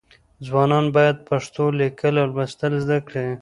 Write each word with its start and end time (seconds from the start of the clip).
ځوانان 0.45 0.85
باید 0.95 1.17
پښتو 1.29 1.65
لیکل 1.79 2.13
او 2.21 2.27
لوستل 2.33 2.73
زده 2.83 2.97
کړي. 3.07 3.27